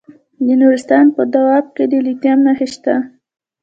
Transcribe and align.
د 0.45 0.47
نورستان 0.61 1.05
په 1.15 1.21
دو 1.33 1.41
اب 1.57 1.65
کې 1.75 1.83
د 1.91 1.93
لیتیم 2.05 2.39
نښې 2.45 2.67
شته. 2.73 2.95